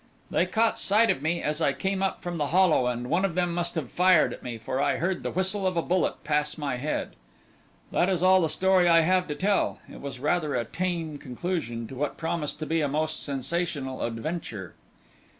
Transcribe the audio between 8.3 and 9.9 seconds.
the story I have to tell.